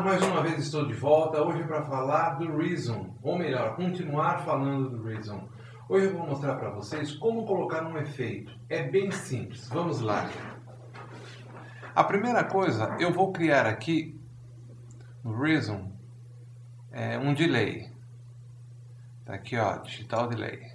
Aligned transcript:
Mais 0.00 0.22
uma 0.22 0.42
vez 0.42 0.58
estou 0.58 0.86
de 0.86 0.94
volta. 0.94 1.42
Hoje 1.42 1.62
para 1.64 1.82
falar 1.82 2.38
do 2.38 2.56
Reason, 2.56 3.14
ou 3.22 3.36
melhor, 3.36 3.76
continuar 3.76 4.38
falando 4.38 4.88
do 4.88 5.04
Reason. 5.04 5.46
Hoje 5.86 6.06
eu 6.06 6.16
vou 6.16 6.26
mostrar 6.26 6.54
para 6.54 6.70
vocês 6.70 7.12
como 7.12 7.44
colocar 7.44 7.84
um 7.84 7.98
efeito. 7.98 8.58
É 8.70 8.82
bem 8.82 9.10
simples. 9.10 9.68
Vamos 9.68 10.00
lá. 10.00 10.30
A 11.94 12.04
primeira 12.04 12.42
coisa, 12.42 12.96
eu 12.98 13.12
vou 13.12 13.32
criar 13.32 13.66
aqui 13.66 14.18
no 15.22 15.38
Reason 15.38 15.92
é, 16.90 17.18
um 17.18 17.34
delay. 17.34 17.92
Tá 19.26 19.34
aqui, 19.34 19.58
ó, 19.58 19.76
digital 19.76 20.26
delay. 20.26 20.72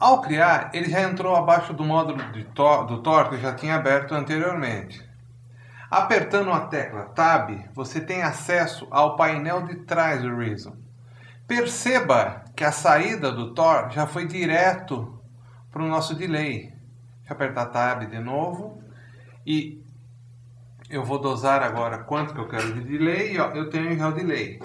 Ao 0.00 0.22
criar, 0.22 0.70
ele 0.72 0.88
já 0.88 1.02
entrou 1.02 1.36
abaixo 1.36 1.74
do 1.74 1.84
módulo 1.84 2.18
Tor, 2.54 2.86
do 2.86 3.02
Tor 3.02 3.28
que 3.28 3.34
eu 3.34 3.40
já 3.40 3.54
tinha 3.54 3.74
aberto 3.74 4.14
anteriormente. 4.14 5.13
Apertando 5.90 6.50
a 6.50 6.60
tecla 6.60 7.04
Tab, 7.06 7.50
você 7.74 8.00
tem 8.00 8.22
acesso 8.22 8.86
ao 8.90 9.16
painel 9.16 9.62
de 9.62 9.76
trás 9.84 10.22
do 10.22 10.34
Reason. 10.36 10.76
Perceba 11.46 12.44
que 12.56 12.64
a 12.64 12.72
saída 12.72 13.30
do 13.30 13.54
Tor 13.54 13.90
já 13.90 14.06
foi 14.06 14.26
direto 14.26 15.20
para 15.70 15.82
o 15.82 15.88
nosso 15.88 16.14
delay. 16.14 16.72
Deixa 17.18 17.30
eu 17.30 17.34
apertar 17.34 17.66
Tab 17.66 18.06
de 18.06 18.18
novo 18.18 18.82
e 19.46 19.82
eu 20.88 21.04
vou 21.04 21.18
dosar 21.18 21.62
agora 21.62 21.98
quanto 21.98 22.34
que 22.34 22.40
eu 22.40 22.48
quero 22.48 22.72
de 22.74 22.80
delay. 22.80 23.38
Ó, 23.38 23.50
eu 23.50 23.68
tenho 23.68 23.96
já 23.96 24.08
o 24.08 24.12
delay. 24.12 24.60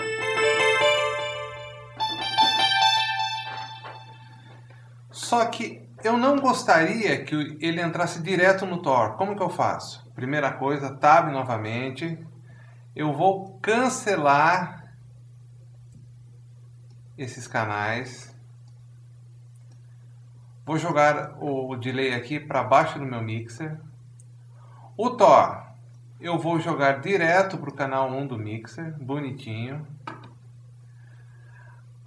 Só 5.11 5.45
que 5.45 5.88
eu 6.03 6.17
não 6.17 6.37
gostaria 6.37 7.23
que 7.23 7.35
ele 7.59 7.81
entrasse 7.81 8.21
direto 8.21 8.65
no 8.65 8.81
Tor. 8.81 9.15
Como 9.15 9.35
que 9.35 9.43
eu 9.43 9.49
faço? 9.49 10.09
Primeira 10.13 10.51
coisa, 10.51 10.95
tab 10.95 11.31
novamente. 11.31 12.17
Eu 12.95 13.13
vou 13.13 13.59
cancelar 13.61 14.93
esses 17.17 17.47
canais. 17.47 18.35
Vou 20.65 20.77
jogar 20.77 21.35
o 21.41 21.75
delay 21.75 22.13
aqui 22.13 22.39
para 22.39 22.63
baixo 22.63 22.99
do 22.99 23.05
meu 23.05 23.21
mixer. 23.21 23.79
O 24.95 25.11
Tor, 25.11 25.63
eu 26.19 26.37
vou 26.37 26.59
jogar 26.59 26.99
direto 26.99 27.57
para 27.57 27.69
o 27.69 27.75
canal 27.75 28.11
1 28.11 28.27
do 28.27 28.37
mixer, 28.37 28.93
bonitinho. 28.99 29.85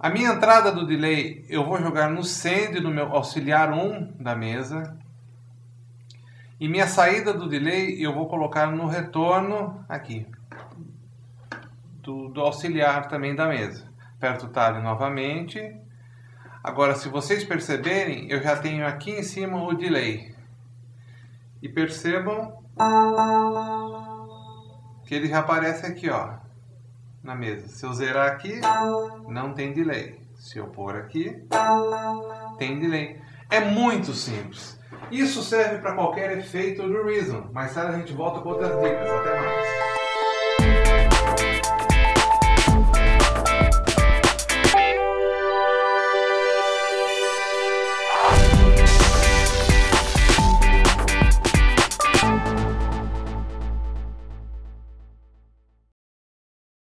A 0.03 0.09
minha 0.09 0.33
entrada 0.33 0.69
do 0.69 0.85
delay 0.85 1.45
eu 1.47 1.63
vou 1.63 1.79
jogar 1.79 2.09
no 2.09 2.25
send 2.25 2.77
do 2.81 2.89
meu 2.89 3.05
auxiliar 3.15 3.71
1 3.71 4.17
da 4.21 4.35
mesa. 4.35 4.97
E 6.59 6.67
minha 6.67 6.87
saída 6.87 7.33
do 7.33 7.47
delay 7.47 8.05
eu 8.05 8.13
vou 8.13 8.27
colocar 8.27 8.69
no 8.69 8.85
retorno 8.85 9.81
aqui. 9.87 10.27
Do, 12.01 12.27
do 12.27 12.41
auxiliar 12.41 13.07
também 13.07 13.33
da 13.33 13.47
mesa. 13.47 13.89
Aperto 14.17 14.49
tab 14.49 14.83
novamente. 14.83 15.73
Agora, 16.61 16.95
se 16.95 17.07
vocês 17.07 17.45
perceberem, 17.45 18.29
eu 18.29 18.43
já 18.43 18.57
tenho 18.57 18.85
aqui 18.85 19.11
em 19.11 19.23
cima 19.23 19.63
o 19.63 19.73
delay. 19.73 20.35
E 21.61 21.69
percebam 21.69 22.61
que 25.05 25.15
ele 25.15 25.29
já 25.29 25.39
aparece 25.39 25.85
aqui, 25.85 26.09
ó 26.09 26.43
na 27.23 27.35
mesa. 27.35 27.67
Se 27.69 27.85
eu 27.85 27.93
zerar 27.93 28.31
aqui, 28.31 28.59
não 29.27 29.53
tem 29.53 29.73
delay. 29.73 30.19
Se 30.35 30.57
eu 30.57 30.67
pôr 30.67 30.95
aqui, 30.97 31.41
tem 32.57 32.79
delay. 32.79 33.19
É 33.49 33.61
muito 33.61 34.13
simples. 34.13 34.77
Isso 35.09 35.41
serve 35.41 35.79
para 35.79 35.93
qualquer 35.93 36.37
efeito 36.37 36.83
do 36.83 37.03
Reason. 37.03 37.49
Mais 37.51 37.73
tarde 37.73 37.95
a 37.95 37.99
gente 37.99 38.13
volta 38.13 38.41
com 38.41 38.49
outras 38.49 38.71
dicas. 38.81 39.09
Até 39.09 39.39
mais. 39.39 39.82